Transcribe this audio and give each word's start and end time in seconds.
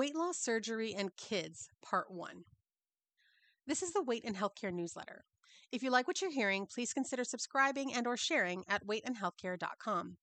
Weight 0.00 0.16
Loss 0.16 0.38
Surgery 0.38 0.94
and 0.94 1.14
Kids, 1.14 1.68
Part 1.82 2.10
1. 2.10 2.44
This 3.66 3.82
is 3.82 3.92
the 3.92 4.00
Weight 4.00 4.24
and 4.24 4.34
Healthcare 4.34 4.72
newsletter. 4.72 5.26
If 5.72 5.82
you 5.82 5.90
like 5.90 6.08
what 6.08 6.22
you're 6.22 6.30
hearing, 6.30 6.64
please 6.64 6.94
consider 6.94 7.22
subscribing 7.22 7.92
and 7.92 8.06
or 8.06 8.16
sharing 8.16 8.64
at 8.66 8.86
weightandhealthcare.com. 8.86 10.16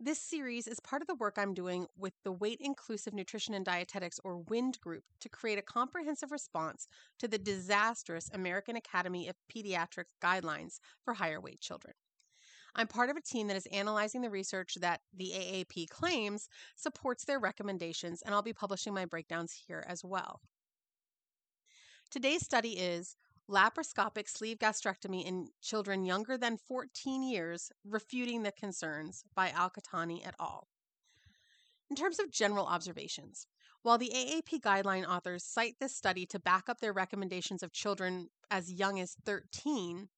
This 0.00 0.20
series 0.20 0.66
is 0.66 0.80
part 0.80 1.00
of 1.00 1.06
the 1.06 1.14
work 1.14 1.36
I'm 1.38 1.54
doing 1.54 1.86
with 1.96 2.14
the 2.24 2.32
Weight 2.32 2.58
Inclusive 2.60 3.14
Nutrition 3.14 3.54
and 3.54 3.64
Dietetics 3.64 4.18
or 4.24 4.38
WIND 4.38 4.80
group 4.80 5.04
to 5.20 5.28
create 5.28 5.60
a 5.60 5.62
comprehensive 5.62 6.32
response 6.32 6.88
to 7.20 7.28
the 7.28 7.38
disastrous 7.38 8.30
American 8.34 8.74
Academy 8.74 9.28
of 9.28 9.36
Pediatrics 9.48 10.16
guidelines 10.20 10.80
for 11.04 11.14
higher 11.14 11.40
weight 11.40 11.60
children. 11.60 11.94
I'm 12.74 12.86
part 12.86 13.10
of 13.10 13.16
a 13.16 13.20
team 13.20 13.48
that 13.48 13.56
is 13.56 13.66
analyzing 13.66 14.22
the 14.22 14.30
research 14.30 14.76
that 14.80 15.00
the 15.14 15.32
AAP 15.34 15.88
claims 15.90 16.48
supports 16.74 17.24
their 17.24 17.38
recommendations, 17.38 18.22
and 18.22 18.34
I'll 18.34 18.42
be 18.42 18.54
publishing 18.54 18.94
my 18.94 19.04
breakdowns 19.04 19.52
here 19.66 19.84
as 19.86 20.04
well. 20.04 20.40
Today's 22.10 22.44
study 22.44 22.78
is 22.78 23.16
laparoscopic 23.50 24.28
sleeve 24.28 24.58
gastrectomy 24.58 25.24
in 25.24 25.48
children 25.60 26.04
younger 26.04 26.38
than 26.38 26.56
14 26.56 27.22
years, 27.22 27.70
refuting 27.84 28.42
the 28.42 28.52
concerns 28.52 29.24
by 29.34 29.50
Al-Qahtani 29.50 30.26
et 30.26 30.34
al. 30.40 30.68
In 31.90 31.96
terms 31.96 32.18
of 32.18 32.30
general 32.30 32.66
observations, 32.66 33.46
while 33.82 33.98
the 33.98 34.12
AAP 34.14 34.60
guideline 34.60 35.06
authors 35.06 35.44
cite 35.44 35.74
this 35.80 35.94
study 35.94 36.24
to 36.26 36.38
back 36.38 36.68
up 36.68 36.80
their 36.80 36.92
recommendations 36.92 37.62
of 37.62 37.72
children 37.72 38.28
as 38.50 38.72
young 38.72 38.98
as 39.00 39.16
13, 39.26 40.08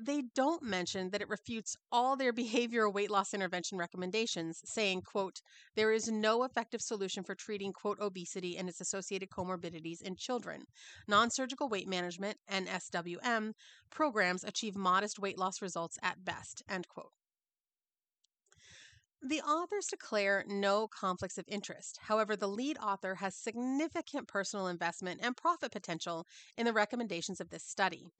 they 0.00 0.22
don't 0.34 0.62
mention 0.62 1.10
that 1.10 1.20
it 1.20 1.28
refutes 1.28 1.76
all 1.90 2.16
their 2.16 2.32
behavioral 2.32 2.92
weight 2.92 3.10
loss 3.10 3.34
intervention 3.34 3.78
recommendations, 3.78 4.60
saying, 4.64 5.02
quote, 5.02 5.40
there 5.76 5.92
is 5.92 6.08
no 6.08 6.44
effective 6.44 6.80
solution 6.80 7.22
for 7.22 7.34
treating, 7.34 7.72
quote, 7.72 7.98
obesity 8.00 8.56
and 8.56 8.68
its 8.68 8.80
associated 8.80 9.28
comorbidities 9.30 10.02
in 10.02 10.16
children. 10.16 10.62
Non-surgical 11.08 11.68
weight 11.68 11.88
management, 11.88 12.38
NSWM, 12.50 13.52
programs 13.90 14.44
achieve 14.44 14.76
modest 14.76 15.18
weight 15.18 15.38
loss 15.38 15.60
results 15.60 15.98
at 16.02 16.24
best, 16.24 16.62
end 16.68 16.88
quote. 16.88 17.12
The 19.24 19.40
authors 19.42 19.86
declare 19.86 20.44
no 20.48 20.88
conflicts 20.88 21.38
of 21.38 21.44
interest. 21.46 22.00
However, 22.02 22.34
the 22.34 22.48
lead 22.48 22.76
author 22.78 23.14
has 23.16 23.36
significant 23.36 24.26
personal 24.26 24.66
investment 24.66 25.20
and 25.22 25.36
profit 25.36 25.70
potential 25.70 26.26
in 26.56 26.66
the 26.66 26.72
recommendations 26.72 27.40
of 27.40 27.50
this 27.50 27.62
study. 27.62 28.10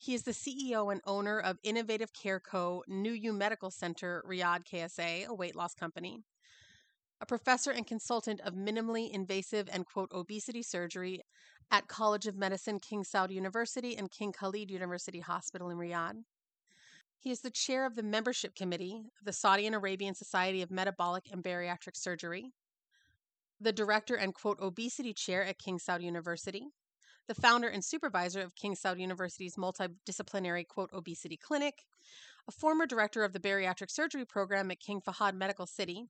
He 0.00 0.14
is 0.14 0.22
the 0.22 0.30
CEO 0.30 0.92
and 0.92 1.00
owner 1.06 1.40
of 1.40 1.58
Innovative 1.64 2.12
Care 2.12 2.38
Co. 2.38 2.84
NUU 2.88 3.32
Medical 3.34 3.72
Center, 3.72 4.24
Riyadh 4.24 4.64
KSA, 4.64 5.26
a 5.26 5.34
weight 5.34 5.56
loss 5.56 5.74
company. 5.74 6.22
A 7.20 7.26
professor 7.26 7.72
and 7.72 7.84
consultant 7.84 8.40
of 8.42 8.54
minimally 8.54 9.10
invasive 9.10 9.68
and 9.72 9.84
quote 9.84 10.12
obesity 10.12 10.62
surgery 10.62 11.22
at 11.72 11.88
College 11.88 12.28
of 12.28 12.36
Medicine, 12.36 12.78
King 12.78 13.02
Saud 13.02 13.32
University, 13.32 13.96
and 13.96 14.08
King 14.08 14.32
Khalid 14.32 14.70
University 14.70 15.18
Hospital 15.18 15.68
in 15.68 15.76
Riyadh. 15.76 16.22
He 17.18 17.32
is 17.32 17.40
the 17.40 17.50
chair 17.50 17.84
of 17.84 17.96
the 17.96 18.04
membership 18.04 18.54
committee 18.54 19.02
of 19.18 19.24
the 19.24 19.32
Saudi 19.32 19.66
and 19.66 19.74
Arabian 19.74 20.14
Society 20.14 20.62
of 20.62 20.70
Metabolic 20.70 21.24
and 21.32 21.42
Bariatric 21.42 21.96
Surgery, 21.96 22.52
the 23.60 23.72
director 23.72 24.14
and 24.14 24.32
quote 24.32 24.60
obesity 24.60 25.12
chair 25.12 25.44
at 25.44 25.58
King 25.58 25.80
Saud 25.80 26.02
University, 26.02 26.68
the 27.28 27.34
founder 27.34 27.68
and 27.68 27.84
supervisor 27.84 28.40
of 28.40 28.56
King 28.56 28.74
Saud 28.74 28.98
University's 28.98 29.56
multidisciplinary 29.56 30.66
quote 30.66 30.90
obesity 30.94 31.36
clinic, 31.36 31.84
a 32.48 32.52
former 32.52 32.86
director 32.86 33.22
of 33.22 33.34
the 33.34 33.40
bariatric 33.40 33.90
surgery 33.90 34.24
program 34.24 34.70
at 34.70 34.80
King 34.80 35.02
Fahad 35.02 35.34
Medical 35.34 35.66
City, 35.66 36.06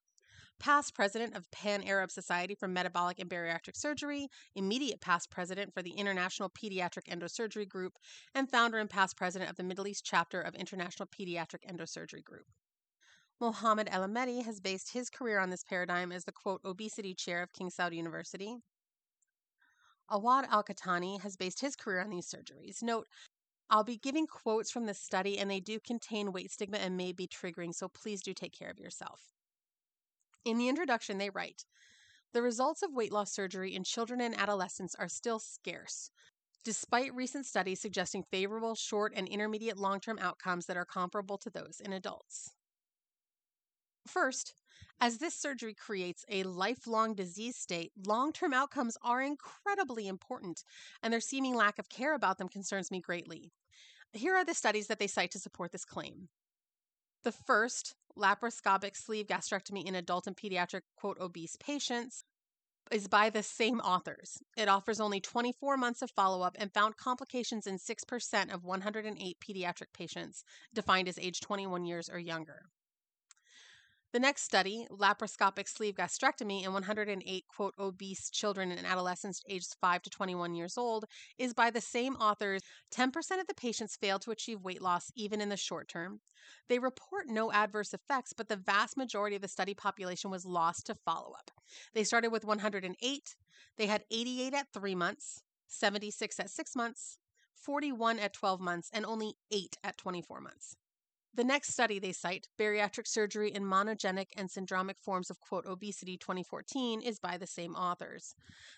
past 0.61 0.95
president 0.95 1.37
of 1.37 1.51
Pan 1.51 1.83
Arab 1.83 2.13
Society 2.13 2.55
for 2.55 2.69
Metabolic 2.69 3.19
and 3.19 3.29
Bariatric 3.29 3.77
Surgery, 3.77 4.29
immediate 4.55 5.01
past 5.01 5.29
president 5.29 5.75
for 5.75 5.83
the 5.83 5.91
International 5.91 6.51
Pediatric 6.51 7.09
Endosurgery 7.09 7.69
Group, 7.69 7.95
and 8.35 8.49
founder 8.49 8.79
and 8.79 8.89
past 8.89 9.17
president 9.17 9.51
of 9.51 9.57
the 9.57 9.65
Middle 9.65 9.89
East 9.89 10.05
chapter 10.05 10.41
of 10.41 10.55
International 10.55 11.09
Pediatric 11.09 11.65
Endosurgery 11.69 12.23
Group. 12.23 12.47
Mohamed 13.41 13.89
Elahmedi 13.89 14.45
has 14.45 14.61
based 14.61 14.93
his 14.93 15.11
career 15.11 15.39
on 15.39 15.51
this 15.51 15.65
paradigm 15.65 16.13
as 16.13 16.25
the 16.25 16.33
quote 16.33 16.61
obesity 16.65 17.15
chair 17.15 17.43
of 17.43 17.53
King 17.53 17.71
Saud 17.71 17.95
University. 17.95 18.57
Awadh 20.11 20.49
Al 20.49 20.65
Qahtani 20.65 21.21
has 21.21 21.37
based 21.37 21.61
his 21.61 21.77
career 21.77 22.01
on 22.01 22.11
these 22.11 22.27
surgeries. 22.31 22.83
Note, 22.83 23.07
I'll 23.71 23.85
be 23.85 23.99
giving 23.99 24.27
quotes 24.27 24.71
from 24.71 24.87
this 24.87 24.99
study, 24.99 25.39
and 25.39 25.51
they 25.51 25.61
do 25.61 25.79
contain 25.79 26.33
weight 26.33 26.51
stigma 26.51 26.79
and 26.79 26.97
may 26.97 27.13
be 27.13 27.27
triggering, 27.27 27.75
so 27.75 27.89
please 27.89 28.23
do 28.23 28.33
take 28.33 28.53
care 28.53 28.71
of 28.71 28.79
yourself. 28.79 29.35
In 30.45 30.57
the 30.57 30.69
introduction, 30.69 31.19
they 31.19 31.31
write 31.31 31.65
The 32.33 32.41
results 32.41 32.83
of 32.83 32.95
weight 32.95 33.13
loss 33.13 33.33
surgery 33.33 33.75
in 33.75 33.85
children 33.85 34.21
and 34.21 34.35
adolescents 34.39 34.95
are 34.95 35.09
still 35.09 35.39
scarce, 35.39 36.11
despite 36.65 37.15
recent 37.15 37.45
studies 37.45 37.81
suggesting 37.81 38.23
favorable 38.23 38.75
short 38.75 39.13
and 39.15 39.29
intermediate 39.29 39.77
long 39.77 40.01
term 40.01 40.19
outcomes 40.19 40.67
that 40.67 40.77
are 40.79 40.87
comparable 40.87 41.37
to 41.39 41.51
those 41.51 41.81
in 41.85 41.93
adults. 41.93 42.55
First, 44.09 44.55
as 45.01 45.19
this 45.19 45.35
surgery 45.35 45.75
creates 45.75 46.25
a 46.31 46.43
lifelong 46.43 47.15
disease 47.15 47.57
state, 47.57 47.93
long 48.07 48.33
term 48.33 48.55
outcomes 48.55 48.97
are 49.03 49.21
incredibly 49.21 50.09
important, 50.09 50.65
and 51.03 51.13
their 51.13 51.21
seeming 51.21 51.55
lack 51.55 51.79
of 51.79 51.91
care 51.91 52.15
about 52.15 52.39
them 52.39 52.49
concerns 52.49 52.91
me 52.91 53.01
greatly. 53.01 53.53
Here 54.13 54.35
are 54.35 54.47
the 54.47 54.55
studies 54.55 54.87
that 54.87 54.99
they 54.99 55.07
cite 55.07 55.31
to 55.33 55.39
support 55.39 55.73
this 55.73 55.85
claim. 55.85 56.31
The 57.23 57.33
first, 57.33 57.95
laparoscopic 58.17 58.97
sleeve 58.97 59.27
gastrectomy 59.27 59.85
in 59.85 59.95
adult 59.95 60.27
and 60.27 60.37
pediatric, 60.37 60.83
quote, 60.97 61.19
obese 61.21 61.57
patients, 61.57 62.25
is 62.91 63.09
by 63.09 63.29
the 63.29 63.43
same 63.43 63.81
authors. 63.81 64.39
It 64.57 64.69
offers 64.69 65.01
only 65.01 65.21
24 65.21 65.77
months 65.77 66.01
of 66.01 66.11
follow 66.11 66.41
up 66.41 66.57
and 66.59 66.73
found 66.73 66.97
complications 66.97 67.67
in 67.67 67.77
6% 67.77 68.55
of 68.55 68.65
108 68.65 69.37
pediatric 69.39 69.93
patients, 69.93 70.45
defined 70.73 71.09
as 71.09 71.19
age 71.19 71.41
21 71.41 71.85
years 71.85 72.09
or 72.09 72.19
younger. 72.19 72.63
The 74.11 74.21
next 74.21 74.45
study, 74.45 74.87
laparoscopic 74.91 75.69
sleeve 75.69 75.97
gastrectomy 75.97 76.65
in 76.65 76.73
108 76.73 77.45
quote 77.49 77.75
obese 77.79 78.31
children 78.31 78.73
and 78.73 78.87
adolescents 78.87 79.43
aged 79.47 79.77
5 79.83 80.01
to 80.01 80.09
21 80.09 80.55
years 80.55 80.79
old, 80.79 81.05
is 81.37 81.53
by 81.53 81.71
the 81.71 81.83
same 81.83 82.15
authors. 82.15 82.63
10% 82.91 83.39
of 83.39 83.47
the 83.47 83.55
patients 83.55 83.97
failed 83.97 84.23
to 84.23 84.31
achieve 84.31 84.63
weight 84.63 84.81
loss 84.81 85.13
even 85.15 85.43
in 85.43 85.51
the 85.51 85.59
short 85.59 85.89
term. 85.89 86.21
They 86.71 86.79
report 86.79 87.27
no 87.29 87.53
adverse 87.53 87.93
effects, 87.93 88.33
but 88.33 88.49
the 88.49 88.57
vast 88.57 88.97
majority 88.97 89.37
of 89.37 89.43
the 89.43 89.49
study 89.49 89.75
population 89.75 90.31
was 90.31 90.47
lost 90.47 90.87
to 90.87 90.95
follow 90.95 91.33
up. 91.33 91.51
They 91.93 92.05
started 92.05 92.33
with 92.33 92.47
108, 92.47 93.37
they 93.77 93.87
had 93.87 94.05
88 94.11 94.55
at 94.55 94.73
3 94.73 94.95
months, 94.95 95.43
76 95.67 96.41
at 96.41 96.49
6 96.49 96.77
months, 96.77 97.19
41 97.57 98.19
at 98.21 98.33
12 98.33 98.59
months, 98.59 98.89
and 98.95 99.05
only 99.05 99.35
8 99.51 99.77
at 99.85 99.99
24 99.99 100.41
months. 100.41 100.77
The 101.35 101.45
next 101.45 101.73
study 101.73 101.99
they 101.99 102.13
cite, 102.13 102.49
Bariatric 102.59 103.07
Surgery 103.07 103.53
in 103.53 103.63
Monogenic 103.63 104.29
and 104.37 104.49
Syndromic 104.49 104.99
Forms 104.99 105.31
of 105.31 105.39
quote 105.41 105.67
Obesity 105.67 106.17
2014, 106.17 107.01
is 107.01 107.21
by 107.21 107.37
the 107.37 107.47
same 107.47 107.75
authors. 107.77 108.35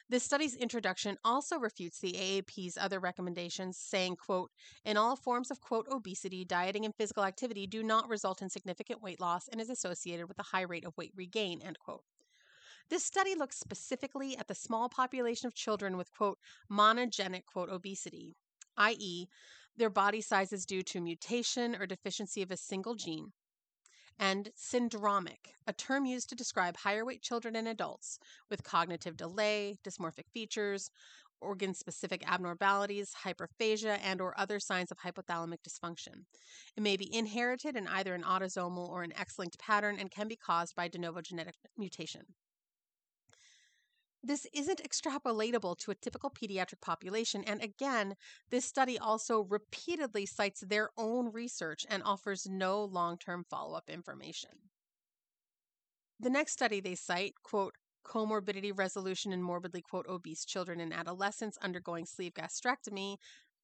This 0.08 0.24
study's 0.24 0.56
introduction 0.56 1.16
also 1.24 1.58
refutes 1.58 2.00
the 2.00 2.12
AAP's 2.12 2.76
other 2.76 3.00
recommendations, 3.00 3.78
saying, 3.78 4.16
quote, 4.16 4.50
in 4.84 4.96
all 4.96 5.16
forms 5.16 5.50
of 5.50 5.60
quote 5.60 5.86
obesity, 5.90 6.44
dieting 6.44 6.84
and 6.84 6.94
physical 6.94 7.24
activity 7.24 7.66
do 7.66 7.82
not 7.82 8.08
result 8.08 8.42
in 8.42 8.50
significant 8.50 9.00
weight 9.00 9.20
loss 9.20 9.48
and 9.48 9.60
is 9.60 9.70
associated 9.70 10.28
with 10.28 10.38
a 10.38 10.44
high 10.44 10.62
rate 10.62 10.84
of 10.84 10.96
weight 10.98 11.12
regain, 11.16 11.62
end 11.62 11.78
quote. 11.78 12.02
This 12.90 13.04
study 13.04 13.36
looks 13.36 13.58
specifically 13.58 14.36
at 14.36 14.48
the 14.48 14.54
small 14.54 14.88
population 14.88 15.46
of 15.46 15.54
children 15.54 15.96
with, 15.96 16.10
quote, 16.10 16.38
monogenic, 16.70 17.46
quote, 17.46 17.70
obesity, 17.70 18.34
i.e., 18.76 19.28
their 19.76 19.90
body 19.90 20.20
size 20.20 20.52
is 20.52 20.66
due 20.66 20.82
to 20.82 21.00
mutation 21.00 21.74
or 21.74 21.86
deficiency 21.86 22.42
of 22.42 22.50
a 22.50 22.56
single 22.56 22.94
gene, 22.94 23.32
and 24.18 24.50
syndromic, 24.54 25.54
a 25.66 25.72
term 25.72 26.04
used 26.04 26.28
to 26.28 26.34
describe 26.34 26.76
higher 26.76 27.04
weight 27.06 27.22
children 27.22 27.56
and 27.56 27.66
adults 27.66 28.18
with 28.50 28.62
cognitive 28.62 29.16
delay, 29.16 29.78
dysmorphic 29.82 30.28
features, 30.34 30.90
organ 31.40 31.72
specific 31.72 32.22
abnormalities, 32.30 33.14
hyperphagia, 33.24 33.98
and 34.04 34.20
or 34.20 34.38
other 34.38 34.60
signs 34.60 34.90
of 34.90 34.98
hypothalamic 34.98 35.60
dysfunction. 35.66 36.24
It 36.76 36.82
may 36.82 36.98
be 36.98 37.12
inherited 37.14 37.76
in 37.76 37.88
either 37.88 38.14
an 38.14 38.22
autosomal 38.22 38.90
or 38.90 39.02
an 39.02 39.16
X-linked 39.18 39.58
pattern 39.58 39.96
and 39.98 40.10
can 40.10 40.28
be 40.28 40.36
caused 40.36 40.76
by 40.76 40.88
de 40.88 40.98
novo 40.98 41.22
genetic 41.22 41.54
mutation. 41.78 42.22
This 44.22 44.46
isn't 44.52 44.82
extrapolatable 44.82 45.76
to 45.78 45.90
a 45.90 45.94
typical 45.94 46.30
pediatric 46.30 46.80
population. 46.80 47.42
And 47.44 47.62
again, 47.62 48.16
this 48.50 48.64
study 48.64 48.98
also 48.98 49.42
repeatedly 49.42 50.26
cites 50.26 50.60
their 50.60 50.90
own 50.96 51.32
research 51.32 51.86
and 51.88 52.02
offers 52.02 52.46
no 52.46 52.84
long 52.84 53.18
term 53.18 53.44
follow 53.44 53.76
up 53.76 53.88
information. 53.90 54.70
The 56.20 56.30
next 56.30 56.52
study 56.52 56.80
they 56.80 56.94
cite, 56.94 57.34
quote, 57.42 57.76
comorbidity 58.04 58.76
resolution 58.76 59.32
in 59.32 59.42
morbidly, 59.42 59.82
quote, 59.82 60.06
obese 60.06 60.44
children 60.44 60.80
and 60.80 60.92
adolescents 60.92 61.58
undergoing 61.58 62.04
sleeve 62.06 62.34
gastrectomy, 62.34 63.16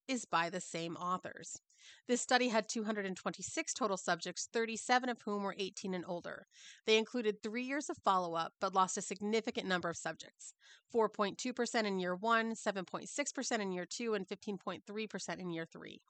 is 0.09 0.25
by 0.25 0.51
the 0.51 0.61
same 0.61 0.97
authors. 0.97 1.61
This 2.09 2.21
study 2.21 2.49
had 2.49 2.69
226 2.69 3.75
total 3.75 3.97
subjects, 3.97 4.49
37 4.53 5.09
of 5.09 5.23
whom 5.23 5.43
were 5.43 5.55
18 5.59 5.95
and 5.95 6.05
older. 6.07 6.47
They 6.85 6.99
included 6.99 7.43
three 7.43 7.65
years 7.65 7.89
of 7.89 7.97
follow 7.99 8.35
up, 8.35 8.55
but 8.61 8.75
lost 8.75 8.97
a 8.97 9.03
significant 9.03 9.67
number 9.67 9.89
of 9.89 9.97
subjects 9.97 10.55
4.2% 10.95 11.85
in 11.85 11.99
year 11.99 12.15
one, 12.15 12.55
7.6% 12.55 13.61
in 13.61 13.73
year 13.73 13.87
two, 13.87 14.15
and 14.15 14.27
15.3% 14.27 15.39
in 15.39 15.51
year 15.51 15.67
three. 15.67 16.01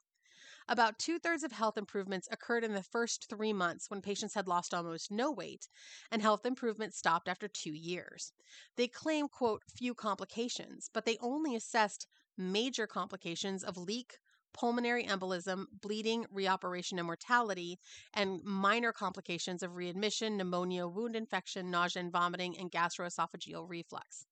About 0.69 0.99
two 0.99 1.17
thirds 1.17 1.43
of 1.43 1.53
health 1.53 1.77
improvements 1.77 2.27
occurred 2.29 2.65
in 2.65 2.73
the 2.73 2.83
first 2.83 3.29
three 3.29 3.53
months 3.53 3.89
when 3.89 4.01
patients 4.01 4.33
had 4.33 4.49
lost 4.49 4.73
almost 4.73 5.09
no 5.09 5.31
weight, 5.31 5.69
and 6.11 6.21
health 6.21 6.45
improvement 6.45 6.93
stopped 6.93 7.29
after 7.29 7.47
two 7.47 7.71
years. 7.71 8.33
They 8.75 8.89
claim, 8.89 9.29
quote, 9.29 9.63
few 9.73 9.93
complications, 9.93 10.89
but 10.93 11.05
they 11.05 11.17
only 11.21 11.55
assessed 11.55 12.07
major 12.37 12.85
complications 12.85 13.63
of 13.63 13.77
leak, 13.77 14.17
pulmonary 14.57 15.05
embolism, 15.05 15.65
bleeding, 15.81 16.25
reoperation, 16.33 16.97
and 16.97 17.05
mortality, 17.05 17.77
and 18.13 18.43
minor 18.43 18.91
complications 18.91 19.61
of 19.61 19.75
readmission, 19.75 20.37
pneumonia, 20.37 20.87
wound 20.87 21.15
infection, 21.15 21.69
nausea 21.69 22.01
and 22.01 22.11
vomiting, 22.11 22.57
and 22.57 22.71
gastroesophageal 22.71 23.69
reflux. 23.69 24.25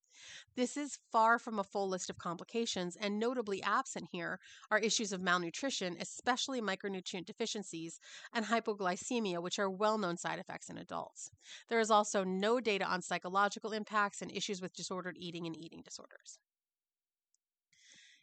This 0.56 0.76
is 0.76 0.98
far 1.12 1.38
from 1.38 1.58
a 1.58 1.64
full 1.64 1.88
list 1.88 2.08
of 2.10 2.18
complications, 2.18 2.96
and 2.96 3.18
notably 3.18 3.62
absent 3.62 4.08
here 4.10 4.40
are 4.70 4.78
issues 4.78 5.12
of 5.12 5.20
malnutrition, 5.20 5.96
especially 6.00 6.60
micronutrient 6.60 7.26
deficiencies, 7.26 8.00
and 8.32 8.46
hypoglycemia, 8.46 9.42
which 9.42 9.58
are 9.58 9.70
well 9.70 9.98
known 9.98 10.16
side 10.16 10.38
effects 10.38 10.70
in 10.70 10.78
adults. 10.78 11.30
There 11.68 11.80
is 11.80 11.90
also 11.90 12.24
no 12.24 12.60
data 12.60 12.86
on 12.86 13.02
psychological 13.02 13.72
impacts 13.72 14.22
and 14.22 14.32
issues 14.32 14.62
with 14.62 14.74
disordered 14.74 15.16
eating 15.18 15.46
and 15.46 15.56
eating 15.56 15.82
disorders. 15.82 16.38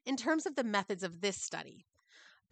In 0.06 0.18
terms 0.18 0.46
of 0.46 0.56
the 0.56 0.66
methods 0.66 1.04
of 1.04 1.22
this 1.22 1.42
study, 1.42 1.86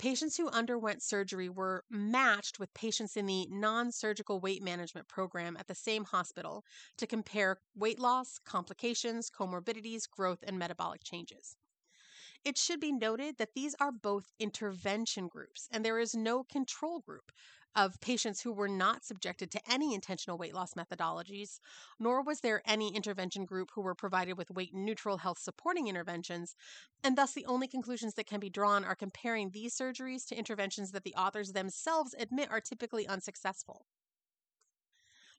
Patients 0.02 0.36
who 0.36 0.50
underwent 0.50 1.04
surgery 1.04 1.48
were 1.48 1.84
matched 1.88 2.58
with 2.58 2.74
patients 2.74 3.16
in 3.16 3.28
the 3.28 3.46
non 3.52 3.92
surgical 3.92 4.40
weight 4.40 4.64
management 4.64 5.08
program 5.08 5.56
at 5.56 5.68
the 5.68 5.76
same 5.76 6.06
hospital 6.06 6.66
to 6.98 7.06
compare 7.06 7.60
weight 7.76 8.00
loss, 8.00 8.40
complications, 8.44 9.30
comorbidities, 9.30 10.10
growth, 10.10 10.40
and 10.42 10.58
metabolic 10.58 11.04
changes. 11.04 11.56
It 12.44 12.58
should 12.58 12.80
be 12.80 12.92
noted 12.92 13.38
that 13.38 13.54
these 13.54 13.76
are 13.80 13.92
both 13.92 14.32
intervention 14.40 15.28
groups, 15.28 15.68
and 15.72 15.86
there 15.86 16.00
is 16.00 16.16
no 16.16 16.44
control 16.44 17.02
group, 17.02 17.32
of 17.76 18.00
patients 18.02 18.42
who 18.42 18.52
were 18.52 18.68
not 18.70 19.04
subjected 19.04 19.52
to 19.52 19.72
any 19.72 19.94
intentional 19.94 20.38
weight 20.38 20.54
loss 20.54 20.74
methodologies, 20.74 21.60
nor 22.00 22.22
was 22.24 22.42
there 22.42 22.62
any 22.66 22.96
intervention 22.96 23.46
group 23.46 23.72
who 23.74 23.82
were 23.82 23.96
provided 23.96 24.38
with 24.38 24.52
weight 24.52 24.74
neutral 24.74 25.18
health 25.18 25.40
supporting 25.40 25.88
interventions, 25.88 26.56
and 27.04 27.18
thus 27.18 27.34
the 27.34 27.46
only 27.46 27.68
conclusions 27.68 28.14
that 28.16 28.28
can 28.28 28.40
be 28.40 28.50
drawn 28.50 28.84
are 28.86 28.96
comparing 28.96 29.52
these 29.52 29.76
surgeries 29.76 30.26
to 30.28 30.36
interventions 30.38 30.92
that 30.92 31.04
the 31.04 31.16
authors 31.16 31.54
themselves 31.54 32.16
admit 32.18 32.50
are 32.52 32.62
typically 32.62 33.08
unsuccessful. 33.08 33.86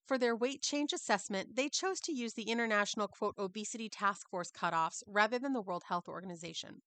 For 0.06 0.16
their 0.16 0.36
weight 0.36 0.62
change 0.62 0.92
assessment, 0.92 1.56
they 1.56 1.68
chose 1.68 2.00
to 2.02 2.12
use 2.12 2.34
the 2.34 2.48
International 2.50 3.08
quote 3.08 3.34
Obesity 3.36 3.88
Task 3.88 4.28
Force 4.28 4.52
cutoffs 4.52 5.02
rather 5.08 5.40
than 5.40 5.54
the 5.54 5.60
World 5.60 5.82
Health 5.88 6.06
Organization. 6.08 6.82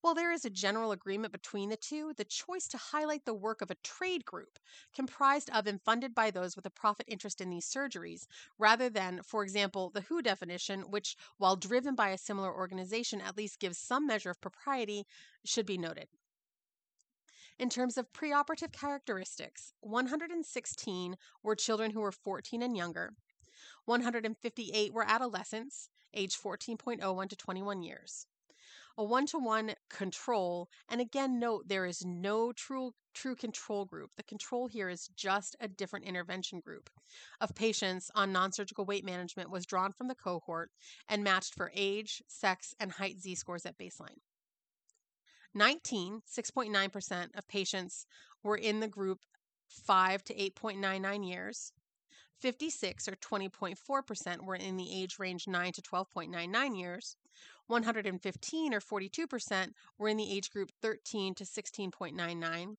While 0.00 0.14
there 0.14 0.30
is 0.30 0.44
a 0.44 0.50
general 0.50 0.92
agreement 0.92 1.32
between 1.32 1.70
the 1.70 1.76
two, 1.76 2.14
the 2.14 2.24
choice 2.24 2.68
to 2.68 2.78
highlight 2.78 3.24
the 3.24 3.34
work 3.34 3.60
of 3.60 3.70
a 3.70 3.74
trade 3.76 4.24
group 4.24 4.60
comprised 4.94 5.50
of 5.50 5.66
and 5.66 5.82
funded 5.82 6.14
by 6.14 6.30
those 6.30 6.54
with 6.54 6.64
a 6.66 6.70
profit 6.70 7.06
interest 7.08 7.40
in 7.40 7.50
these 7.50 7.68
surgeries, 7.68 8.28
rather 8.58 8.88
than, 8.88 9.22
for 9.24 9.42
example, 9.42 9.90
the 9.90 10.02
WHO 10.02 10.22
definition, 10.22 10.82
which, 10.82 11.16
while 11.36 11.56
driven 11.56 11.96
by 11.96 12.10
a 12.10 12.18
similar 12.18 12.54
organization, 12.54 13.20
at 13.20 13.36
least 13.36 13.58
gives 13.58 13.76
some 13.76 14.06
measure 14.06 14.30
of 14.30 14.40
propriety, 14.40 15.04
should 15.44 15.66
be 15.66 15.76
noted. 15.76 16.08
In 17.58 17.68
terms 17.68 17.98
of 17.98 18.12
preoperative 18.12 18.70
characteristics, 18.70 19.72
116 19.80 21.16
were 21.42 21.56
children 21.56 21.90
who 21.90 22.00
were 22.00 22.12
14 22.12 22.62
and 22.62 22.76
younger, 22.76 23.14
158 23.84 24.92
were 24.92 25.04
adolescents, 25.04 25.90
age 26.14 26.38
14.01 26.38 27.28
to 27.28 27.36
21 27.36 27.82
years 27.82 28.26
a 28.98 29.04
one-to-one 29.04 29.72
control 29.88 30.68
and 30.88 31.00
again 31.00 31.38
note 31.38 31.68
there 31.68 31.86
is 31.86 32.04
no 32.04 32.52
true 32.52 32.92
true 33.14 33.36
control 33.36 33.84
group. 33.84 34.10
The 34.16 34.22
control 34.22 34.66
here 34.66 34.88
is 34.88 35.08
just 35.16 35.56
a 35.60 35.68
different 35.68 36.04
intervention 36.04 36.60
group 36.60 36.90
of 37.40 37.54
patients 37.54 38.10
on 38.14 38.32
non-surgical 38.32 38.84
weight 38.84 39.04
management 39.04 39.50
was 39.50 39.66
drawn 39.66 39.92
from 39.92 40.08
the 40.08 40.14
cohort 40.14 40.70
and 41.08 41.24
matched 41.24 41.54
for 41.54 41.72
age 41.74 42.22
sex 42.28 42.74
and 42.78 42.92
height 42.92 43.18
z-scores 43.20 43.66
at 43.66 43.78
baseline. 43.78 44.18
19 45.54 46.22
6.9% 46.28 47.28
of 47.36 47.48
patients 47.48 48.06
were 48.42 48.56
in 48.56 48.80
the 48.80 48.88
group 48.88 49.20
5 49.68 50.24
to 50.24 50.34
8.99 50.34 51.28
years 51.28 51.72
56 52.40 53.08
or 53.08 53.16
20.4% 53.16 54.44
were 54.44 54.54
in 54.54 54.76
the 54.76 55.02
age 55.02 55.18
range 55.18 55.46
9 55.46 55.72
to 55.72 55.82
12.99 55.82 56.78
years. 56.78 57.16
115 57.66 58.74
or 58.74 58.80
42% 58.80 59.72
were 59.98 60.08
in 60.08 60.16
the 60.16 60.32
age 60.32 60.50
group 60.50 60.70
13 60.80 61.34
to 61.34 61.44
16.99 61.44 62.76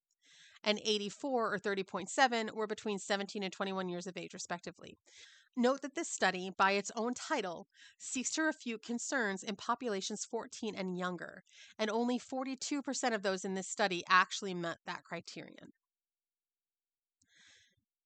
and 0.64 0.82
84 0.84 1.54
or 1.54 1.60
30.7 1.60 2.52
were 2.52 2.68
between 2.68 3.00
17 3.00 3.44
and 3.44 3.54
21 3.54 3.90
years 3.90 4.08
of 4.08 4.18
age 4.18 4.34
respectively. 4.34 4.98
Note 5.56 5.82
that 5.82 5.96
this 5.96 6.10
study, 6.10 6.52
by 6.58 6.74
its 6.74 6.92
own 6.96 7.14
title, 7.14 7.68
seeks 7.98 8.32
to 8.32 8.44
refute 8.44 8.84
concerns 8.84 9.44
in 9.44 9.56
populations 9.56 10.26
14 10.26 10.76
and 10.76 10.98
younger, 10.98 11.44
and 11.78 11.90
only 11.90 12.20
42% 12.20 13.14
of 13.14 13.24
those 13.24 13.44
in 13.44 13.56
this 13.56 13.68
study 13.68 14.04
actually 14.08 14.54
met 14.54 14.78
that 14.86 15.04
criterion. 15.04 15.74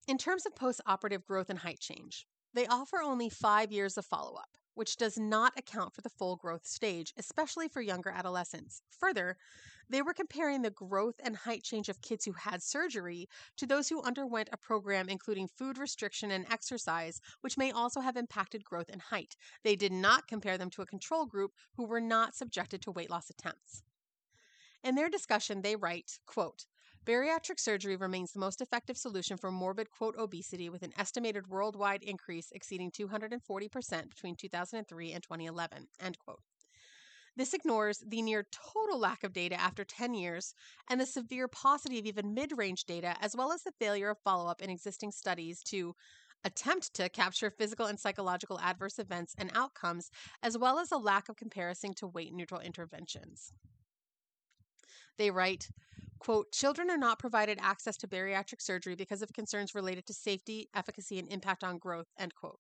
In 0.05 0.17
terms 0.17 0.45
of 0.45 0.53
postoperative 0.53 1.23
growth 1.23 1.49
and 1.49 1.59
height 1.59 1.79
change, 1.79 2.27
they 2.53 2.67
offer 2.67 3.01
only 3.01 3.29
five 3.29 3.71
years 3.71 3.97
of 3.97 4.05
follow 4.05 4.35
up, 4.35 4.57
which 4.73 4.97
does 4.97 5.17
not 5.17 5.57
account 5.57 5.93
for 5.93 6.01
the 6.01 6.09
full 6.09 6.35
growth 6.35 6.65
stage, 6.65 7.13
especially 7.17 7.69
for 7.69 7.81
younger 7.81 8.09
adolescents. 8.09 8.81
Further, 8.99 9.37
they 9.89 10.01
were 10.01 10.13
comparing 10.13 10.61
the 10.61 10.69
growth 10.69 11.15
and 11.23 11.37
height 11.37 11.63
change 11.63 11.87
of 11.87 12.01
kids 12.01 12.25
who 12.25 12.33
had 12.33 12.61
surgery 12.61 13.29
to 13.55 13.65
those 13.65 13.87
who 13.87 14.03
underwent 14.03 14.49
a 14.51 14.57
program 14.57 15.07
including 15.07 15.47
food 15.47 15.77
restriction 15.77 16.31
and 16.31 16.45
exercise, 16.51 17.21
which 17.39 17.57
may 17.57 17.71
also 17.71 18.01
have 18.01 18.17
impacted 18.17 18.65
growth 18.65 18.89
and 18.89 19.03
height. 19.03 19.37
They 19.63 19.77
did 19.77 19.93
not 19.93 20.27
compare 20.27 20.57
them 20.57 20.69
to 20.71 20.81
a 20.81 20.85
control 20.85 21.25
group 21.25 21.53
who 21.77 21.85
were 21.85 22.01
not 22.01 22.35
subjected 22.35 22.81
to 22.81 22.91
weight 22.91 23.09
loss 23.09 23.29
attempts. 23.29 23.83
In 24.83 24.95
their 24.95 25.09
discussion, 25.09 25.61
they 25.61 25.77
write, 25.77 26.19
quote, 26.25 26.65
Bariatric 27.05 27.59
surgery 27.59 27.97
remains 27.97 28.31
the 28.31 28.39
most 28.39 28.61
effective 28.61 28.97
solution 28.97 29.35
for 29.35 29.51
morbid, 29.51 29.91
quote, 29.91 30.15
obesity 30.17 30.69
with 30.69 30.83
an 30.83 30.93
estimated 30.97 31.47
worldwide 31.47 32.01
increase 32.01 32.49
exceeding 32.53 32.91
240% 32.91 34.09
between 34.09 34.35
2003 34.37 35.11
and 35.11 35.21
2011, 35.21 35.87
end 35.99 36.17
quote. 36.19 36.39
This 37.35 37.53
ignores 37.53 37.97
the 38.07 38.21
near 38.21 38.45
total 38.51 38.99
lack 38.99 39.25
of 39.25 39.33
data 39.33 39.59
after 39.59 39.83
10 39.83 40.13
years 40.13 40.53
and 40.89 41.01
the 41.01 41.05
severe 41.05 41.49
paucity 41.49 41.99
of 41.99 42.05
even 42.05 42.33
mid 42.33 42.57
range 42.57 42.85
data, 42.85 43.17
as 43.19 43.35
well 43.35 43.51
as 43.51 43.63
the 43.63 43.73
failure 43.79 44.11
of 44.11 44.19
follow 44.23 44.49
up 44.49 44.61
in 44.61 44.69
existing 44.69 45.11
studies 45.11 45.61
to 45.63 45.95
attempt 46.45 46.93
to 46.93 47.09
capture 47.09 47.49
physical 47.49 47.87
and 47.87 47.99
psychological 47.99 48.59
adverse 48.61 48.97
events 48.97 49.35
and 49.37 49.51
outcomes, 49.55 50.09
as 50.41 50.57
well 50.57 50.79
as 50.79 50.91
a 50.91 50.97
lack 50.97 51.27
of 51.27 51.35
comparison 51.35 51.93
to 51.95 52.07
weight 52.07 52.33
neutral 52.33 52.61
interventions. 52.61 53.51
They 55.17 55.31
write, 55.31 55.69
quote, 56.19 56.51
children 56.51 56.89
are 56.89 56.97
not 56.97 57.19
provided 57.19 57.59
access 57.61 57.97
to 57.97 58.07
bariatric 58.07 58.61
surgery 58.61 58.95
because 58.95 59.21
of 59.21 59.33
concerns 59.33 59.75
related 59.75 60.05
to 60.07 60.13
safety, 60.13 60.69
efficacy, 60.73 61.19
and 61.19 61.27
impact 61.27 61.63
on 61.63 61.77
growth, 61.77 62.07
end 62.17 62.35
quote. 62.35 62.59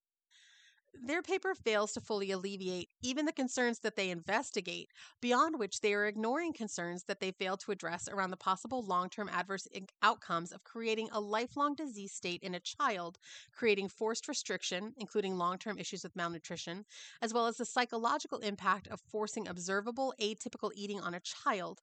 Their 1.01 1.21
paper 1.21 1.53
fails 1.55 1.91
to 1.93 2.01
fully 2.01 2.31
alleviate 2.31 2.89
even 3.01 3.25
the 3.25 3.33
concerns 3.33 3.79
that 3.79 3.95
they 3.95 4.09
investigate, 4.09 4.91
beyond 5.21 5.59
which 5.59 5.81
they 5.81 5.93
are 5.93 6.05
ignoring 6.05 6.53
concerns 6.53 7.03
that 7.05 7.19
they 7.19 7.31
fail 7.31 7.57
to 7.57 7.71
address 7.71 8.07
around 8.07 8.29
the 8.29 8.37
possible 8.37 8.81
long 8.81 9.09
term 9.09 9.27
adverse 9.27 9.67
outcomes 10.01 10.51
of 10.51 10.63
creating 10.63 11.09
a 11.11 11.19
lifelong 11.19 11.75
disease 11.75 12.13
state 12.13 12.41
in 12.41 12.55
a 12.55 12.59
child, 12.59 13.17
creating 13.51 13.89
forced 13.89 14.27
restriction, 14.27 14.93
including 14.95 15.37
long 15.37 15.57
term 15.57 15.77
issues 15.77 16.03
with 16.03 16.15
malnutrition, 16.15 16.85
as 17.21 17.33
well 17.33 17.47
as 17.47 17.57
the 17.57 17.65
psychological 17.65 18.37
impact 18.39 18.87
of 18.87 19.01
forcing 19.01 19.47
observable 19.47 20.13
atypical 20.21 20.71
eating 20.75 21.01
on 21.01 21.13
a 21.13 21.19
child, 21.19 21.81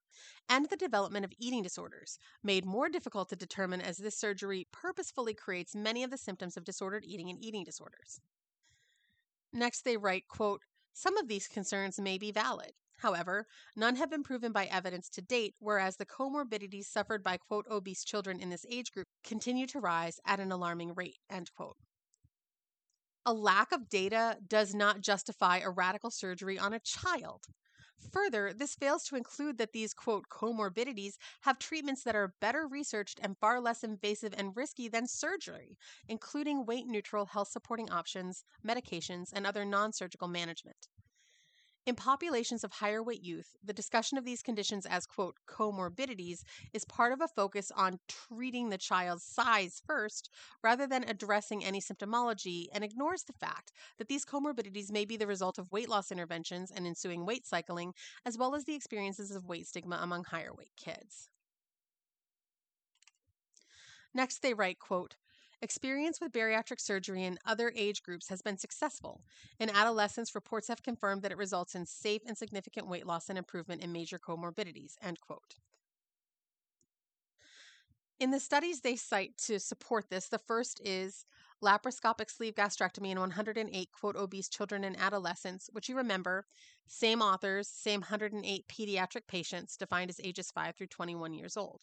and 0.49 0.69
the 0.69 0.77
development 0.77 1.25
of 1.25 1.33
eating 1.37 1.61
disorders, 1.61 2.17
made 2.43 2.65
more 2.65 2.89
difficult 2.89 3.29
to 3.29 3.35
determine 3.35 3.81
as 3.81 3.97
this 3.97 4.17
surgery 4.17 4.67
purposefully 4.71 5.33
creates 5.33 5.75
many 5.75 6.01
of 6.01 6.09
the 6.09 6.17
symptoms 6.17 6.57
of 6.57 6.63
disordered 6.63 7.03
eating 7.05 7.29
and 7.29 7.43
eating 7.43 7.63
disorders. 7.63 8.19
Next, 9.53 9.83
they 9.83 9.97
write, 9.97 10.27
quote, 10.27 10.61
some 10.93 11.17
of 11.17 11.27
these 11.27 11.47
concerns 11.47 11.99
may 11.99 12.17
be 12.17 12.31
valid. 12.31 12.71
However, 12.97 13.47
none 13.75 13.95
have 13.95 14.11
been 14.11 14.23
proven 14.23 14.51
by 14.51 14.65
evidence 14.65 15.09
to 15.09 15.21
date, 15.21 15.55
whereas 15.59 15.97
the 15.97 16.05
comorbidities 16.05 16.85
suffered 16.85 17.23
by, 17.23 17.37
quote, 17.37 17.65
obese 17.69 18.03
children 18.03 18.39
in 18.39 18.49
this 18.49 18.65
age 18.69 18.91
group 18.91 19.07
continue 19.23 19.65
to 19.67 19.79
rise 19.79 20.19
at 20.25 20.39
an 20.39 20.51
alarming 20.51 20.93
rate, 20.93 21.17
end 21.29 21.51
quote. 21.55 21.77
A 23.25 23.33
lack 23.33 23.71
of 23.71 23.89
data 23.89 24.37
does 24.47 24.73
not 24.75 25.01
justify 25.01 25.59
a 25.59 25.69
radical 25.69 26.11
surgery 26.11 26.59
on 26.59 26.73
a 26.73 26.79
child. 26.79 27.45
Further, 28.09 28.53
this 28.53 28.75
fails 28.75 29.05
to 29.05 29.15
include 29.15 29.57
that 29.57 29.71
these, 29.71 29.93
quote, 29.93 30.27
comorbidities 30.29 31.17
have 31.41 31.57
treatments 31.57 32.03
that 32.03 32.15
are 32.15 32.35
better 32.39 32.67
researched 32.67 33.19
and 33.21 33.37
far 33.37 33.61
less 33.61 33.83
invasive 33.83 34.33
and 34.37 34.55
risky 34.55 34.87
than 34.89 35.07
surgery, 35.07 35.77
including 36.07 36.65
weight 36.65 36.85
neutral 36.85 37.27
health 37.27 37.47
supporting 37.47 37.89
options, 37.89 38.43
medications, 38.65 39.31
and 39.33 39.47
other 39.47 39.63
non 39.65 39.93
surgical 39.93 40.27
management. 40.27 40.89
In 41.87 41.95
populations 41.95 42.63
of 42.63 42.73
higher 42.73 43.01
weight 43.01 43.23
youth, 43.23 43.55
the 43.63 43.73
discussion 43.73 44.19
of 44.19 44.23
these 44.23 44.43
conditions 44.43 44.85
as, 44.85 45.07
quote, 45.07 45.37
comorbidities 45.47 46.43
is 46.73 46.85
part 46.85 47.11
of 47.11 47.21
a 47.21 47.27
focus 47.27 47.71
on 47.71 47.99
treating 48.07 48.69
the 48.69 48.77
child's 48.77 49.23
size 49.23 49.81
first 49.83 50.29
rather 50.63 50.85
than 50.85 51.03
addressing 51.03 51.65
any 51.65 51.81
symptomology 51.81 52.67
and 52.71 52.83
ignores 52.83 53.23
the 53.23 53.33
fact 53.33 53.71
that 53.97 54.07
these 54.09 54.25
comorbidities 54.25 54.91
may 54.91 55.05
be 55.05 55.17
the 55.17 55.25
result 55.25 55.57
of 55.57 55.71
weight 55.71 55.89
loss 55.89 56.11
interventions 56.11 56.69
and 56.69 56.85
ensuing 56.85 57.25
weight 57.25 57.47
cycling, 57.47 57.95
as 58.25 58.37
well 58.37 58.53
as 58.53 58.65
the 58.65 58.75
experiences 58.75 59.31
of 59.31 59.47
weight 59.47 59.65
stigma 59.65 59.97
among 60.01 60.23
higher 60.25 60.53
weight 60.53 60.75
kids. 60.77 61.29
Next, 64.13 64.41
they 64.41 64.53
write, 64.53 64.77
quote, 64.79 65.15
Experience 65.63 66.19
with 66.19 66.31
bariatric 66.31 66.81
surgery 66.81 67.23
in 67.23 67.37
other 67.45 67.71
age 67.75 68.01
groups 68.01 68.29
has 68.29 68.41
been 68.41 68.57
successful. 68.57 69.21
In 69.59 69.69
adolescents, 69.69 70.33
reports 70.33 70.67
have 70.67 70.81
confirmed 70.81 71.21
that 71.21 71.31
it 71.31 71.37
results 71.37 71.75
in 71.75 71.85
safe 71.85 72.23
and 72.25 72.35
significant 72.35 72.87
weight 72.87 73.05
loss 73.05 73.29
and 73.29 73.37
improvement 73.37 73.83
in 73.83 73.91
major 73.91 74.17
comorbidities. 74.17 74.95
End 75.03 75.21
quote. 75.21 75.55
In 78.19 78.31
the 78.31 78.39
studies 78.39 78.81
they 78.81 78.95
cite 78.95 79.37
to 79.45 79.59
support 79.59 80.09
this, 80.09 80.27
the 80.27 80.39
first 80.39 80.81
is 80.83 81.25
laparoscopic 81.63 82.29
sleeve 82.29 82.55
gastrectomy 82.55 83.11
in 83.11 83.19
108 83.19 83.89
quote 83.91 84.15
obese 84.15 84.49
children 84.49 84.83
and 84.83 84.97
adolescents, 84.99 85.69
which 85.73 85.89
you 85.89 85.95
remember, 85.95 86.45
same 86.87 87.21
authors, 87.21 87.67
same 87.67 88.01
108 88.01 88.67
pediatric 88.67 89.27
patients 89.27 89.77
defined 89.77 90.09
as 90.09 90.19
ages 90.23 90.51
5 90.51 90.75
through 90.75 90.87
21 90.87 91.33
years 91.33 91.55
old. 91.55 91.81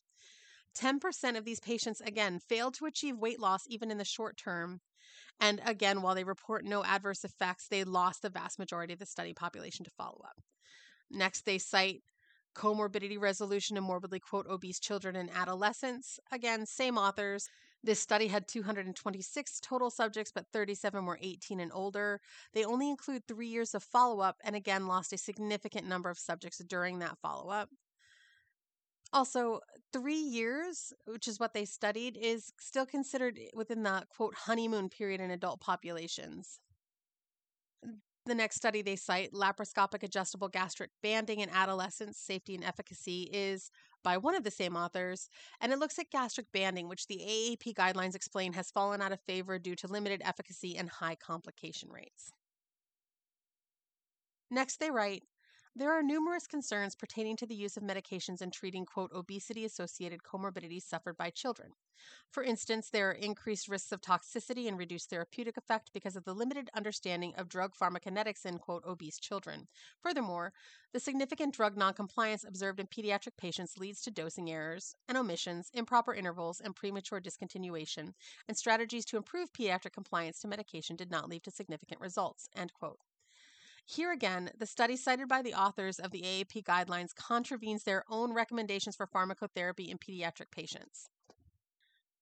10% 0.78 1.37
of 1.37 1.44
these 1.44 1.61
patients, 1.61 2.00
again, 2.00 2.38
failed 2.38 2.75
to 2.75 2.87
achieve 2.87 3.18
weight 3.18 3.40
loss 3.40 3.64
even 3.68 3.90
in 3.90 3.99
the 3.99 4.04
short 4.04 4.37
term. 4.37 4.80
And 5.40 5.61
again, 5.64 6.02
while 6.02 6.14
they 6.14 6.25
report 6.25 6.64
no 6.64 6.85
adverse 6.85 7.25
effects, 7.25 7.68
they 7.68 7.85
lost 7.85 8.23
the 8.23 8.30
vast 8.30 8.58
majority 8.58 8.92
of 8.92 8.99
the 8.99 9.06
study 9.06 9.35
population 9.35 9.85
to 9.85 9.90
follow 9.90 10.20
up. 10.25 10.37
Next, 11.11 11.44
they 11.44 11.58
cite 11.58 12.02
comorbidity 12.54 13.20
resolution 13.20 13.76
in 13.76 13.85
morbidly, 13.85 14.20
quote, 14.20 14.47
obese 14.49 14.80
children 14.80 15.16
and 15.16 15.30
adolescents. 15.30 16.18
Again, 16.32 16.66
same 16.66 16.99
authors. 16.99 17.49
This 17.85 18.00
study 18.00 18.26
had 18.26 18.49
226 18.49 19.61
total 19.61 19.90
subjects, 19.90 20.32
but 20.35 20.47
37 20.52 21.04
were 21.04 21.18
18 21.23 21.61
and 21.61 21.70
older. 21.73 22.20
They 22.52 22.64
only 22.64 22.90
include 22.90 23.23
three 23.26 23.47
years 23.47 23.75
of 23.75 23.85
follow 23.85 24.20
up 24.20 24.37
and 24.42 24.56
again 24.56 24.88
lost 24.88 25.12
a 25.12 25.18
significant 25.18 25.87
number 25.87 26.11
of 26.11 26.18
subjects 26.18 26.58
during 26.58 26.99
that 26.99 27.18
follow 27.23 27.50
up. 27.50 27.68
Also, 29.12 29.61
three 29.93 30.19
years, 30.19 30.93
which 31.07 31.29
is 31.29 31.41
what 31.41 31.55
they 31.55 31.65
studied, 31.65 32.17
is 32.17 32.53
still 32.61 32.85
considered 32.85 33.38
within 33.55 33.83
the 33.83 34.05
quote 34.11 34.35
honeymoon 34.35 34.88
period 34.88 35.21
in 35.21 35.31
adult 35.31 35.61
populations. 35.61 36.61
The 38.27 38.35
next 38.35 38.57
study 38.57 38.83
they 38.83 38.97
cite, 38.97 39.33
laparoscopic 39.33 40.03
adjustable 40.03 40.49
gastric 40.49 40.91
banding 41.03 41.41
in 41.41 41.49
adolescents, 41.49 42.19
safety 42.19 42.55
and 42.55 42.62
efficacy, 42.62 43.23
is 43.33 43.71
by 44.05 44.19
one 44.19 44.35
of 44.35 44.45
the 44.45 44.50
same 44.50 44.77
authors, 44.77 45.31
and 45.62 45.73
it 45.73 45.79
looks 45.79 45.99
at 45.99 46.11
gastric 46.11 46.53
banding, 46.53 46.88
which 46.88 47.07
the 47.07 47.23
AAP 47.27 47.73
guidelines 47.73 48.15
explain 48.15 48.53
has 48.53 48.71
fallen 48.71 49.00
out 49.00 49.12
of 49.12 49.21
favor 49.23 49.59
due 49.59 49.75
to 49.77 49.87
limited 49.87 50.21
efficacy 50.23 50.77
and 50.77 50.91
high 50.91 51.15
complication 51.15 51.88
rates. 51.91 52.33
Next, 54.50 54.79
they 54.79 54.91
write 54.91 55.23
there 55.78 55.92
are 55.92 56.02
numerous 56.02 56.49
concerns 56.49 56.97
pertaining 56.97 57.37
to 57.37 57.47
the 57.47 57.54
use 57.54 57.76
of 57.76 57.85
medications 57.85 58.42
in 58.42 58.50
treating, 58.50 58.85
quote, 58.85 59.12
obesity 59.12 59.64
associated 59.64 60.25
comorbidities 60.25 60.82
suffered 60.82 61.16
by 61.16 61.30
children. 61.30 61.70
For 62.32 62.42
instance, 62.42 62.90
there 62.90 63.11
are 63.11 63.12
increased 63.12 63.68
risks 63.68 63.92
of 63.92 64.00
toxicity 64.00 64.66
and 64.66 64.76
reduced 64.76 65.08
therapeutic 65.08 65.56
effect 65.56 65.92
because 65.92 66.16
of 66.16 66.25
the 66.25 66.35
limited 66.35 66.68
understanding 66.75 67.32
of 67.37 67.49
drug 67.49 67.75
pharmacokinetics 67.76 68.44
in, 68.44 68.58
quote, 68.58 68.85
obese 68.85 69.20
children. 69.20 69.68
Furthermore, 70.02 70.52
the 70.92 70.99
significant 70.99 71.54
drug 71.54 71.76
noncompliance 71.76 72.42
observed 72.42 72.80
in 72.80 72.88
pediatric 72.88 73.37
patients 73.37 73.78
leads 73.78 74.00
to 74.02 74.11
dosing 74.11 74.50
errors 74.50 74.97
and 75.08 75.16
omissions, 75.16 75.70
improper 75.73 76.12
intervals, 76.12 76.61
and 76.61 76.75
premature 76.75 77.20
discontinuation, 77.20 78.14
and 78.49 78.56
strategies 78.56 79.04
to 79.04 79.16
improve 79.16 79.52
pediatric 79.52 79.92
compliance 79.92 80.40
to 80.40 80.49
medication 80.49 80.97
did 80.97 81.11
not 81.11 81.28
lead 81.28 81.44
to 81.44 81.52
significant 81.52 82.00
results, 82.00 82.49
end 82.56 82.73
quote. 82.75 82.99
Here 83.90 84.12
again, 84.12 84.50
the 84.54 84.66
study 84.66 84.97
cited 84.97 85.28
by 85.28 85.40
the 85.40 85.54
authors 85.54 85.99
of 85.99 86.11
the 86.11 86.21
AAP 86.21 86.62
guidelines 86.62 87.14
contravenes 87.14 87.85
their 87.85 88.04
own 88.11 88.35
recommendations 88.35 88.95
for 88.95 89.07
pharmacotherapy 89.07 89.88
in 89.88 89.97
pediatric 89.97 90.50
patients. 90.50 91.09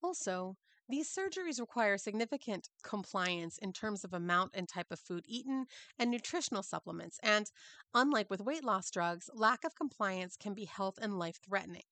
Also, 0.01 0.57
these 0.89 1.13
surgeries 1.13 1.59
require 1.59 1.99
significant 1.99 2.69
compliance 2.85 3.59
in 3.59 3.73
terms 3.73 4.05
of 4.05 4.15
amount 4.15 4.53
and 4.55 4.69
type 4.69 4.93
of 4.93 5.01
food 5.01 5.25
eaten 5.27 5.67
and 5.99 6.09
nutritional 6.09 6.63
supplements, 6.63 7.19
and 7.21 7.51
unlike 7.93 8.31
with 8.31 8.41
weight 8.41 8.63
loss 8.63 8.89
drugs, 8.89 9.29
lack 9.35 9.65
of 9.65 9.75
compliance 9.75 10.37
can 10.37 10.55
be 10.55 10.67
health 10.67 11.01
and 11.03 11.19
life 11.19 11.41
threatening. 11.45 11.83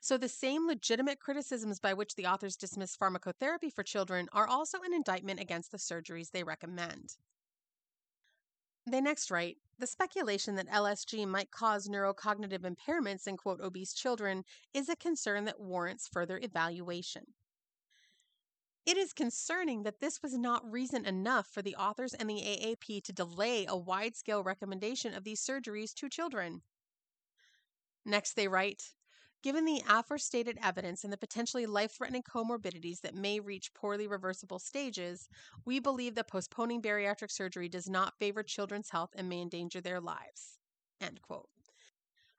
So, 0.00 0.16
the 0.16 0.30
same 0.30 0.66
legitimate 0.66 1.20
criticisms 1.20 1.80
by 1.80 1.92
which 1.92 2.14
the 2.14 2.24
authors 2.24 2.56
dismiss 2.56 2.96
pharmacotherapy 2.96 3.70
for 3.74 3.82
children 3.82 4.30
are 4.32 4.48
also 4.48 4.78
an 4.80 4.94
indictment 4.94 5.38
against 5.38 5.70
the 5.70 5.76
surgeries 5.76 6.30
they 6.30 6.44
recommend. 6.44 7.18
They 8.90 9.02
next 9.02 9.30
write 9.30 9.58
The 9.78 9.86
speculation 9.86 10.54
that 10.54 10.68
LSG 10.68 11.28
might 11.28 11.50
cause 11.50 11.88
neurocognitive 11.88 12.60
impairments 12.60 13.26
in 13.26 13.36
quote 13.36 13.60
obese 13.60 13.92
children 13.92 14.44
is 14.72 14.88
a 14.88 14.96
concern 14.96 15.44
that 15.44 15.60
warrants 15.60 16.08
further 16.08 16.40
evaluation. 16.42 17.34
It 18.86 18.96
is 18.96 19.12
concerning 19.12 19.82
that 19.82 20.00
this 20.00 20.22
was 20.22 20.38
not 20.38 20.64
reason 20.72 21.04
enough 21.04 21.48
for 21.48 21.60
the 21.60 21.76
authors 21.76 22.14
and 22.14 22.30
the 22.30 22.40
AAP 22.40 23.02
to 23.04 23.12
delay 23.12 23.66
a 23.68 23.76
wide 23.76 24.16
scale 24.16 24.42
recommendation 24.42 25.12
of 25.12 25.24
these 25.24 25.44
surgeries 25.44 25.92
to 25.96 26.08
children. 26.08 26.62
Next, 28.06 28.36
they 28.36 28.48
write 28.48 28.94
Given 29.40 29.64
the 29.64 29.82
aforestated 29.88 30.58
evidence 30.62 31.04
and 31.04 31.12
the 31.12 31.16
potentially 31.16 31.64
life 31.64 31.92
threatening 31.92 32.24
comorbidities 32.24 33.02
that 33.02 33.14
may 33.14 33.38
reach 33.38 33.72
poorly 33.72 34.08
reversible 34.08 34.58
stages, 34.58 35.28
we 35.64 35.78
believe 35.78 36.16
that 36.16 36.26
postponing 36.26 36.82
bariatric 36.82 37.30
surgery 37.30 37.68
does 37.68 37.88
not 37.88 38.18
favor 38.18 38.42
children's 38.42 38.90
health 38.90 39.10
and 39.14 39.28
may 39.28 39.40
endanger 39.40 39.80
their 39.80 40.00
lives. 40.00 40.58
End 41.00 41.22
quote. 41.22 41.48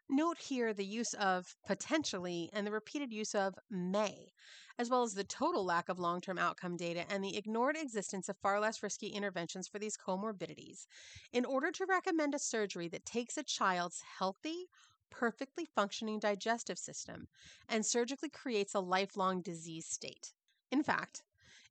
Note 0.10 0.40
here 0.40 0.74
the 0.74 0.86
use 0.86 1.14
of 1.14 1.56
potentially 1.66 2.50
and 2.52 2.68
the 2.68 2.72
repeated 2.72 3.14
use 3.14 3.36
of 3.36 3.54
may, 3.70 4.34
as 4.78 4.90
well 4.90 5.04
as 5.04 5.14
the 5.14 5.24
total 5.24 5.64
lack 5.64 5.88
of 5.88 6.00
long 6.00 6.20
term 6.20 6.38
outcome 6.40 6.76
data 6.76 7.06
and 7.10 7.24
the 7.24 7.38
ignored 7.38 7.78
existence 7.78 8.28
of 8.28 8.36
far 8.42 8.60
less 8.60 8.82
risky 8.82 9.08
interventions 9.08 9.68
for 9.68 9.78
these 9.78 9.96
comorbidities. 9.96 10.88
In 11.32 11.46
order 11.46 11.72
to 11.72 11.86
recommend 11.86 12.34
a 12.34 12.40
surgery 12.40 12.88
that 12.90 13.06
takes 13.06 13.38
a 13.38 13.44
child's 13.44 14.02
healthy, 14.18 14.68
perfectly 15.12 15.66
functioning 15.66 16.20
digestive 16.20 16.78
system 16.78 17.28
and 17.68 17.86
surgically 17.86 18.30
creates 18.30 18.74
a 18.74 18.80
lifelong 18.80 19.42
disease 19.42 19.86
state. 19.86 20.34
In 20.72 20.84
fact, 20.84 21.24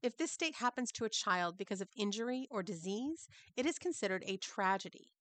if 0.02 0.16
this 0.16 0.30
state 0.30 0.54
happens 0.54 0.92
to 0.92 1.04
a 1.04 1.10
child 1.10 1.56
because 1.56 1.80
of 1.80 1.88
injury 1.96 2.46
or 2.50 2.62
disease, 2.62 3.28
it 3.56 3.66
is 3.66 3.78
considered 3.78 4.22
a 4.26 4.36
tragedy. 4.36 5.12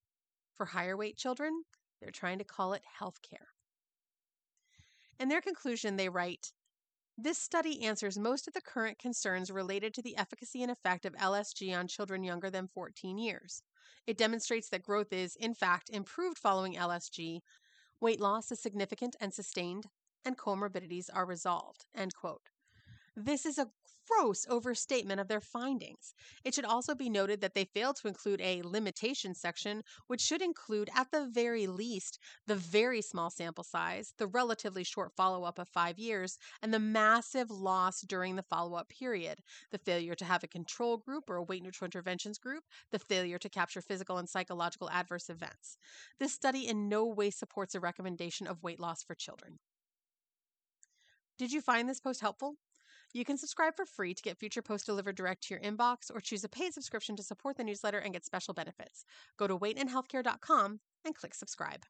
For 0.56 0.68
higher 0.68 0.96
weight 0.96 1.18
children, 1.18 1.64
they're 2.00 2.12
trying 2.12 2.38
to 2.40 2.44
call 2.44 2.74
it 2.74 2.84
health 3.00 3.22
care. 3.28 3.48
In 5.20 5.30
their 5.30 5.42
conclusion, 5.42 5.96
they 5.96 6.10
write 6.10 6.52
This 7.18 7.40
study 7.40 7.84
answers 7.84 8.20
most 8.20 8.48
of 8.48 8.54
the 8.54 8.62
current 8.62 9.00
concerns 9.00 9.50
related 9.50 9.96
to 9.96 10.04
the 10.04 10.16
efficacy 10.16 10.62
and 10.62 10.72
effect 10.72 11.06
of 11.06 11.16
LSG 11.16 11.76
on 11.76 11.88
children 11.88 12.24
younger 12.24 12.52
than 12.52 12.68
14 12.68 13.18
years. 13.18 13.64
It 14.06 14.18
demonstrates 14.18 14.70
that 14.70 14.84
growth 14.84 15.12
is, 15.12 15.36
in 15.36 15.56
fact, 15.56 15.90
improved 15.90 16.38
following 16.38 16.76
LSG, 16.76 17.42
Weight 18.00 18.20
loss 18.20 18.52
is 18.52 18.60
significant 18.60 19.16
and 19.20 19.34
sustained, 19.34 19.88
and 20.24 20.38
comorbidities 20.38 21.10
are 21.14 21.26
resolved. 21.26 21.86
End 21.96 22.14
quote. 22.16 22.50
This 23.16 23.46
is 23.46 23.58
a 23.58 23.70
gross 24.08 24.46
overstatement 24.50 25.20
of 25.20 25.28
their 25.28 25.42
findings. 25.42 26.14
It 26.44 26.54
should 26.54 26.66
also 26.66 26.96
be 26.96 27.10
noted 27.10 27.42
that 27.42 27.54
they 27.54 27.66
failed 27.66 27.98
to 27.98 28.08
include 28.08 28.42
a 28.42 28.62
limitation 28.64 29.34
section, 29.36 29.84
which 30.08 30.22
should 30.22 30.42
include, 30.42 30.90
at 30.96 31.12
the 31.12 31.28
very 31.28 31.68
least, 31.68 32.20
the 32.46 32.56
very 32.56 33.02
small 33.02 33.30
sample 33.30 33.64
size, 33.64 34.14
the 34.18 34.28
relatively 34.28 34.84
short 34.84 35.12
follow 35.16 35.44
up 35.44 35.60
of 35.60 35.70
five 35.70 36.00
years, 36.00 36.38
and 36.62 36.74
the 36.74 36.80
massive 36.80 37.50
loss 37.52 38.02
during 38.02 38.36
the 38.36 38.44
follow 38.44 38.76
up 38.78 38.90
period 38.90 39.40
the 39.72 39.78
failure 39.78 40.16
to 40.16 40.26
have 40.26 40.44
a 40.44 40.48
control 40.48 40.98
group 40.98 41.30
or 41.30 41.38
a 41.38 41.44
weight 41.44 41.64
neutral 41.64 41.86
interventions 41.86 42.38
group, 42.38 42.64
the 42.92 43.00
failure 43.00 43.38
to 43.40 43.50
capture 43.50 43.82
physical 43.82 44.18
and 44.18 44.30
psychological 44.30 44.90
adverse 44.90 45.30
events. 45.30 45.78
This 46.20 46.34
study 46.34 46.68
in 46.68 46.90
no 46.90 47.06
way 47.06 47.30
supports 47.32 47.76
a 47.76 47.80
recommendation 47.80 48.48
of 48.48 48.64
weight 48.64 48.80
loss 48.80 49.04
for 49.04 49.16
children. 49.16 49.60
Did 51.38 51.52
you 51.52 51.62
find 51.62 51.90
this 51.90 52.00
post 52.00 52.22
helpful? 52.22 52.58
You 53.14 53.26
can 53.26 53.38
subscribe 53.38 53.76
for 53.76 53.86
free 53.86 54.14
to 54.14 54.22
get 54.22 54.38
future 54.38 54.62
posts 54.62 54.86
delivered 54.86 55.16
direct 55.16 55.44
to 55.44 55.54
your 55.54 55.64
inbox 55.64 56.12
or 56.14 56.20
choose 56.20 56.44
a 56.44 56.50
paid 56.50 56.74
subscription 56.74 57.16
to 57.16 57.24
support 57.24 57.58
the 57.58 57.64
newsletter 57.64 58.00
and 58.00 58.14
get 58.14 58.26
special 58.26 58.54
benefits. 58.54 59.06
Go 59.38 59.48
to 59.48 59.58
weightandhealthcare.com 59.58 60.80
and 61.06 61.16
click 61.16 61.34
subscribe. 61.34 61.86